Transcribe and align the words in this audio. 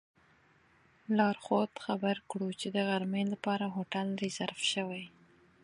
لارښود 1.17 1.71
خبر 1.85 2.15
کړو 2.29 2.49
چې 2.59 2.67
د 2.75 2.77
غرمې 2.87 3.23
لپاره 3.33 3.65
هوټل 3.75 4.07
ریزرف 4.23 4.59
شوی. 4.73 5.05